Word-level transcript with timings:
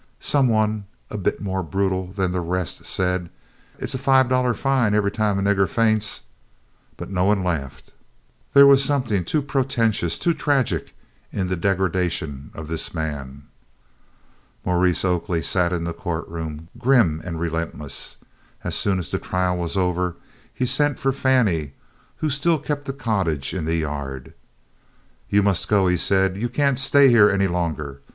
Some 0.19 0.47
one, 0.47 0.85
a 1.11 1.17
bit 1.19 1.41
more 1.43 1.61
brutal 1.61 2.07
than 2.07 2.31
the 2.31 2.41
rest, 2.41 2.85
said, 2.87 3.29
"It 3.77 3.87
's 3.91 3.93
five 3.93 4.27
dollars' 4.29 4.57
fine 4.57 4.95
every 4.95 5.11
time 5.11 5.37
a 5.37 5.43
nigger 5.43 5.69
faints," 5.69 6.21
but 6.97 7.11
no 7.11 7.25
one 7.25 7.43
laughed. 7.43 7.91
There 8.55 8.65
was 8.65 8.83
something 8.83 9.23
too 9.23 9.43
portentous, 9.43 10.17
too 10.17 10.33
tragic 10.33 10.95
in 11.31 11.49
the 11.49 11.55
degradation 11.55 12.49
of 12.55 12.67
this 12.67 12.95
man. 12.95 13.43
Maurice 14.65 15.05
Oakley 15.05 15.43
sat 15.43 15.71
in 15.71 15.83
the 15.83 15.93
court 15.93 16.27
room, 16.27 16.69
grim 16.79 17.21
and 17.23 17.39
relentless. 17.39 18.15
As 18.63 18.75
soon 18.75 18.97
as 18.97 19.09
the 19.09 19.19
trial 19.19 19.57
was 19.57 19.77
over, 19.77 20.15
he 20.51 20.65
sent 20.65 20.97
for 20.97 21.11
Fannie, 21.11 21.73
who 22.17 22.29
still 22.31 22.57
kept 22.57 22.85
the 22.85 22.91
cottage 22.93 23.53
in 23.53 23.65
the 23.65 23.75
yard. 23.75 24.33
"You 25.29 25.43
must 25.43 25.67
go," 25.67 25.85
he 25.85 25.95
said. 25.95 26.37
"You 26.37 26.49
can't 26.49 26.79
stay 26.79 27.09
here 27.09 27.29
any 27.29 27.45
longer. 27.47 28.01